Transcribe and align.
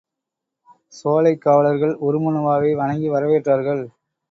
சோலைக் 0.93 1.41
காவலர்கள் 1.41 1.93
உருமண்ணுவாவை 2.01 2.75
வணங்கி 2.75 3.09
வரவேற்றார்கள். 3.09 3.83